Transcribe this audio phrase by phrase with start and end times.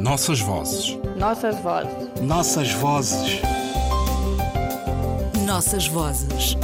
[0.00, 0.98] Nossas vozes.
[1.18, 2.22] Nossas vozes.
[2.22, 3.42] Nossas vozes.
[5.46, 6.56] Nossas vozes.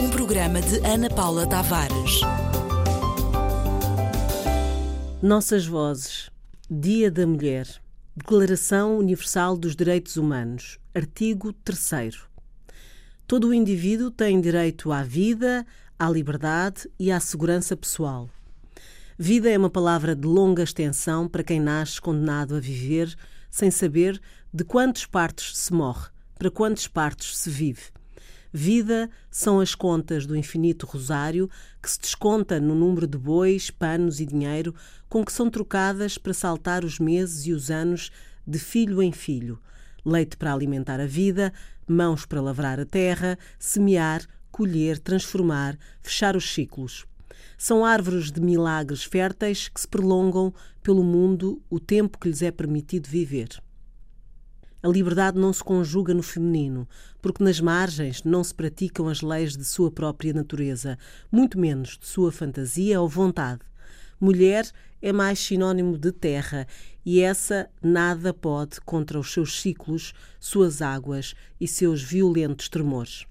[0.00, 2.22] Um programa de Ana Paula Tavares.
[5.22, 6.30] Nossas vozes.
[6.70, 7.68] Dia da Mulher.
[8.16, 10.78] Declaração Universal dos Direitos Humanos.
[10.94, 12.22] Artigo 3
[13.26, 15.66] Todo o indivíduo tem direito à vida,
[15.98, 18.30] à liberdade e à segurança pessoal.
[19.20, 23.16] Vida é uma palavra de longa extensão para quem nasce condenado a viver
[23.50, 24.20] sem saber
[24.54, 26.06] de quantos partos se morre,
[26.38, 27.82] para quantos partos se vive.
[28.52, 31.50] Vida são as contas do infinito rosário
[31.82, 34.72] que se desconta no número de bois, panos e dinheiro
[35.08, 38.12] com que são trocadas para saltar os meses e os anos
[38.46, 39.58] de filho em filho.
[40.04, 41.52] Leite para alimentar a vida,
[41.88, 47.04] mãos para lavrar a terra, semear, colher, transformar, fechar os ciclos.
[47.60, 52.52] São árvores de milagres férteis que se prolongam pelo mundo o tempo que lhes é
[52.52, 53.60] permitido viver.
[54.80, 56.88] A liberdade não se conjuga no feminino,
[57.20, 60.96] porque nas margens não se praticam as leis de sua própria natureza,
[61.32, 63.62] muito menos de sua fantasia ou vontade.
[64.20, 64.70] Mulher
[65.02, 66.64] é mais sinônimo de terra
[67.04, 73.26] e essa nada pode contra os seus ciclos, suas águas e seus violentos tremores.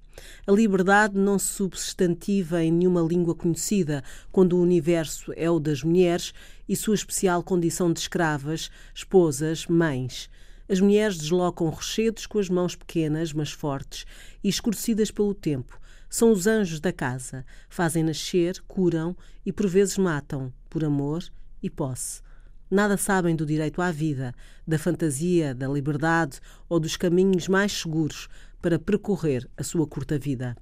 [0.46, 4.02] A liberdade não se substantiva em nenhuma língua conhecida,
[4.32, 6.32] quando o universo é o das mulheres
[6.68, 10.30] e sua especial condição de escravas, esposas, mães.
[10.68, 14.04] As mulheres deslocam rochedos com as mãos pequenas, mas fortes,
[14.44, 15.80] e escurecidas pelo tempo.
[16.10, 17.44] São os anjos da casa.
[17.68, 21.24] Fazem nascer, curam e por vezes matam, por amor
[21.62, 22.22] e posse.
[22.70, 24.34] Nada sabem do direito à vida,
[24.66, 28.28] da fantasia, da liberdade ou dos caminhos mais seguros
[28.60, 30.56] para percorrer a sua curta vida.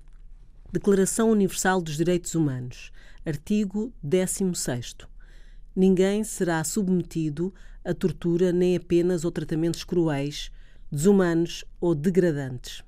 [0.72, 2.92] Declaração Universal dos Direitos Humanos,
[3.24, 4.96] artigo 16.
[5.74, 7.52] Ninguém será submetido
[7.84, 10.50] a tortura nem a penas ou tratamentos cruéis,
[10.90, 12.82] desumanos ou degradantes.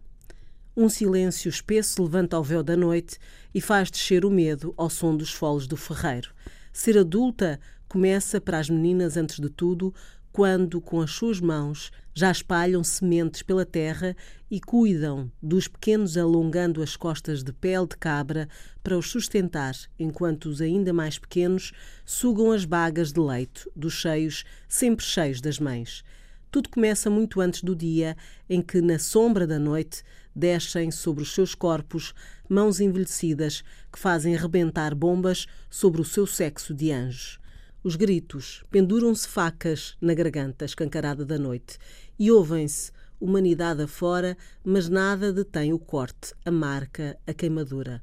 [0.77, 3.18] Um silêncio espesso levanta o véu da noite
[3.55, 6.30] e faz descer o medo ao som dos foles do ferreiro.
[6.73, 7.58] Ser adulta
[7.89, 9.92] começa para as meninas, antes de tudo,
[10.38, 14.14] quando, com as suas mãos, já espalham sementes pela terra
[14.48, 18.48] e cuidam dos pequenos alongando as costas de pele de cabra
[18.80, 21.72] para os sustentar, enquanto os ainda mais pequenos
[22.04, 26.04] sugam as bagas de leite dos cheios, sempre cheios das mães.
[26.52, 28.16] Tudo começa muito antes do dia
[28.48, 30.05] em que, na sombra da noite,
[30.36, 32.14] descem sobre os seus corpos
[32.48, 37.40] mãos envelhecidas que fazem rebentar bombas sobre o seu sexo de anjos.
[37.88, 41.78] Os gritos, penduram-se facas na garganta escancarada da noite
[42.18, 48.02] e ouvem-se humanidade afora, mas nada detém o corte, a marca, a queimadura.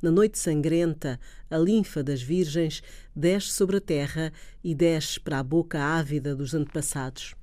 [0.00, 1.20] Na noite sangrenta,
[1.50, 2.82] a linfa das virgens
[3.14, 4.32] desce sobre a terra
[4.64, 7.34] e desce para a boca ávida dos antepassados.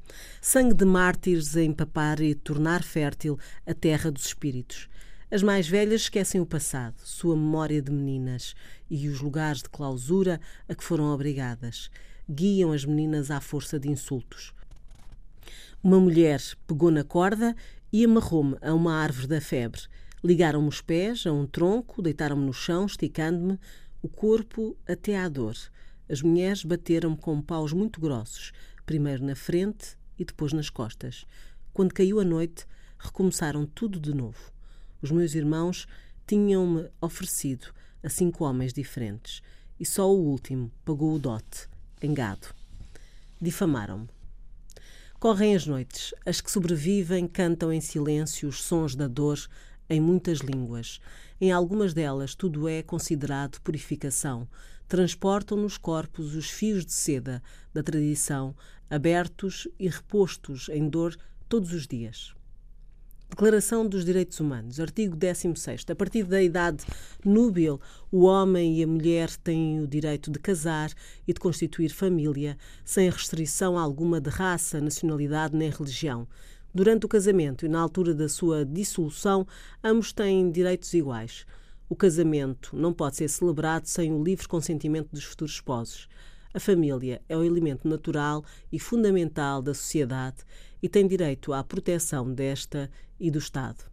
[0.42, 3.38] Sangue de mártires a empapar e tornar fértil
[3.68, 4.90] a terra dos espíritos.
[5.34, 8.54] As mais velhas esquecem o passado, sua memória de meninas
[8.88, 10.40] e os lugares de clausura
[10.70, 11.90] a que foram obrigadas.
[12.30, 14.54] Guiam as meninas à força de insultos.
[15.84, 17.56] Uma mulher pegou na corda
[17.92, 19.82] e amarrou-me a uma árvore da febre.
[20.24, 23.58] Ligaram-me os pés a um tronco, deitaram-me no chão, esticando-me
[24.04, 25.56] o corpo até à dor.
[26.08, 28.52] As mulheres bateram-me com paus muito grossos,
[28.86, 31.26] primeiro na frente e depois nas costas.
[31.74, 32.68] Quando caiu a noite,
[33.00, 34.53] recomeçaram tudo de novo.
[35.04, 35.86] Os meus irmãos
[36.26, 37.68] tinham-me oferecido
[38.02, 39.42] a cinco homens diferentes
[39.78, 41.68] e só o último pagou o dote,
[42.02, 42.48] em gado.
[43.42, 44.08] Difamaram-me.
[45.20, 49.38] Correm as noites, as que sobrevivem cantam em silêncio os sons da dor
[49.90, 51.02] em muitas línguas.
[51.42, 54.48] Em algumas delas, tudo é considerado purificação.
[54.88, 57.44] Transportam nos corpos os fios de seda
[57.74, 58.56] da tradição,
[58.90, 61.18] abertos e repostos em dor
[61.50, 62.34] todos os dias.
[63.34, 65.86] Declaração dos Direitos Humanos, artigo 16.
[65.90, 66.86] A partir da idade
[67.26, 70.92] núbil, o homem e a mulher têm o direito de casar
[71.28, 72.56] e de constituir família,
[72.86, 76.28] sem restrição alguma de raça, nacionalidade nem religião.
[76.76, 79.48] Durante o casamento e na altura da sua dissolução,
[79.84, 81.44] ambos têm direitos iguais.
[81.90, 86.08] O casamento não pode ser celebrado sem o livre consentimento dos futuros esposos.
[86.54, 90.44] A família é o elemento natural e fundamental da sociedade
[90.84, 93.84] e tem direito à proteção desta e do Estado.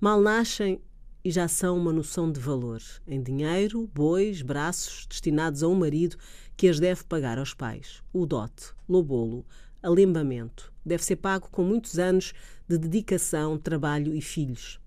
[0.00, 0.80] Mal nascem
[1.22, 6.16] e já são uma noção de valor, em dinheiro, bois, braços, destinados a um marido
[6.56, 8.02] que as deve pagar aos pais.
[8.10, 9.44] O dote, lobolo,
[9.82, 12.32] alembamento, deve ser pago com muitos anos
[12.66, 14.80] de dedicação, trabalho e filhos.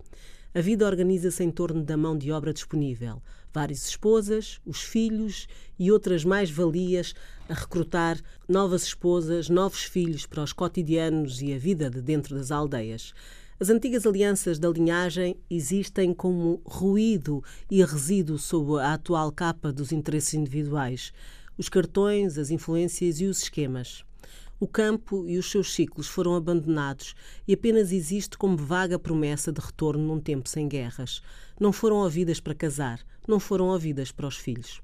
[0.52, 3.22] A vida organiza-se em torno da mão de obra disponível.
[3.52, 5.46] Várias esposas, os filhos
[5.78, 7.14] e outras mais-valias
[7.48, 12.50] a recrutar novas esposas, novos filhos para os cotidianos e a vida de dentro das
[12.50, 13.12] aldeias.
[13.58, 19.92] As antigas alianças da linhagem existem como ruído e resíduo sob a atual capa dos
[19.92, 21.12] interesses individuais,
[21.58, 24.02] os cartões, as influências e os esquemas.
[24.62, 27.14] O campo e os seus ciclos foram abandonados
[27.48, 31.22] e apenas existe como vaga promessa de retorno num tempo sem guerras.
[31.58, 34.82] Não foram ouvidas para casar, não foram ouvidas para os filhos.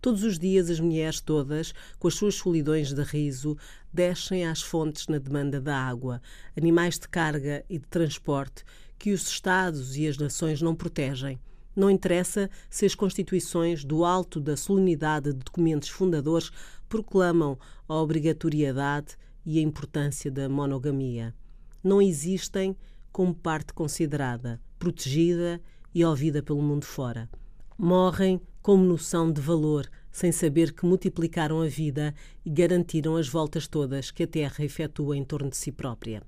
[0.00, 3.58] Todos os dias as mulheres todas, com as suas solidões de riso,
[3.92, 6.22] descem às fontes na demanda da água,
[6.56, 8.62] animais de carga e de transporte
[8.96, 11.36] que os Estados e as nações não protegem.
[11.76, 16.50] Não interessa se as constituições, do alto da solenidade de documentos fundadores,
[16.88, 21.34] proclamam a obrigatoriedade e a importância da monogamia.
[21.84, 22.74] Não existem
[23.12, 25.60] como parte considerada, protegida
[25.94, 27.28] e ouvida pelo mundo fora.
[27.78, 32.14] Morrem como noção de valor, sem saber que multiplicaram a vida
[32.44, 36.22] e garantiram as voltas todas que a Terra efetua em torno de si própria.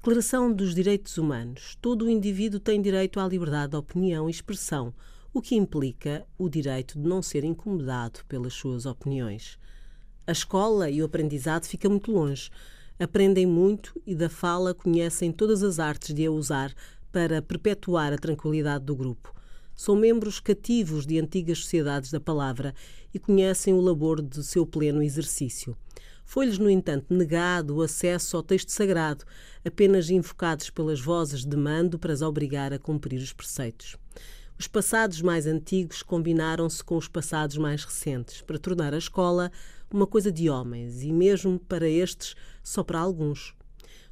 [0.00, 1.76] Declaração dos Direitos Humanos.
[1.82, 4.94] Todo o indivíduo tem direito à liberdade de opinião e expressão,
[5.34, 9.58] o que implica o direito de não ser incomodado pelas suas opiniões.
[10.24, 12.48] A escola e o aprendizado ficam muito longe.
[12.96, 16.72] Aprendem muito e da fala conhecem todas as artes de a usar
[17.10, 19.34] para perpetuar a tranquilidade do grupo.
[19.74, 22.72] São membros cativos de antigas sociedades da palavra
[23.12, 25.76] e conhecem o labor de seu pleno exercício.
[26.30, 29.24] Foi-lhes, no entanto, negado o acesso ao texto sagrado,
[29.64, 33.96] apenas invocados pelas vozes de mando para as obrigar a cumprir os preceitos.
[34.58, 39.50] Os passados mais antigos combinaram-se com os passados mais recentes para tornar a escola
[39.90, 43.54] uma coisa de homens e, mesmo para estes, só para alguns.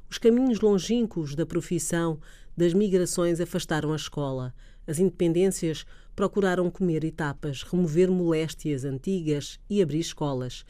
[0.09, 2.19] Os caminhos longínquos da profissão,
[2.57, 4.55] das migrações afastaram a escola.
[4.87, 5.85] As independências
[6.15, 10.65] procuraram comer etapas, remover moléstias antigas e abrir escolas.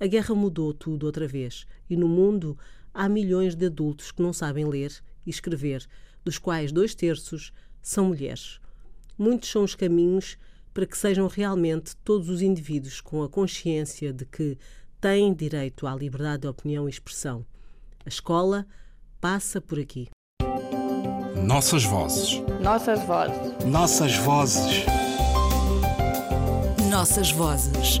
[0.00, 2.56] A guerra mudou tudo outra vez e no mundo
[2.94, 4.92] há milhões de adultos que não sabem ler
[5.26, 5.86] e escrever,
[6.24, 7.52] dos quais dois terços
[7.82, 8.60] são mulheres.
[9.16, 10.36] Muitos são os caminhos
[10.72, 14.56] para que sejam realmente todos os indivíduos com a consciência de que
[15.00, 17.44] têm direito à liberdade de opinião e expressão.
[18.04, 18.66] A escola
[19.20, 20.08] passa por aqui.
[21.44, 22.40] Nossas vozes.
[22.60, 23.64] Nossas vozes.
[23.64, 24.84] Nossas vozes.
[26.88, 28.00] Nossas Vozes.